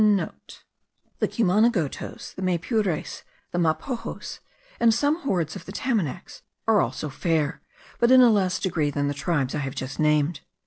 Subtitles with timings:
[0.01, 4.39] *(* The Cumanagotos, the Maypures, the Mapojos,
[4.79, 7.61] and some hordes of the Tamanacs, are also fair,
[7.99, 10.39] but in a less degree than the tribes I have just named.